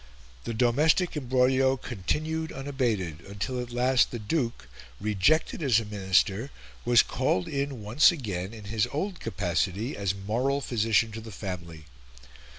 The 0.45 0.55
domestic 0.55 1.15
imbroglio 1.15 1.77
continued 1.77 2.51
unabated, 2.51 3.21
until 3.23 3.59
at 3.61 3.71
last 3.71 4.09
the 4.09 4.17
Duke, 4.17 4.67
rejected 4.99 5.61
as 5.61 5.79
a 5.79 5.85
Minister, 5.85 6.49
was 6.83 7.03
called 7.03 7.47
in 7.47 7.83
once 7.83 8.11
again 8.11 8.51
in 8.51 8.63
his 8.65 8.87
old 8.91 9.19
capacity 9.19 9.95
as 9.95 10.15
moral 10.15 10.59
physician 10.59 11.11
to 11.11 11.21
the 11.21 11.31
family. 11.31 11.85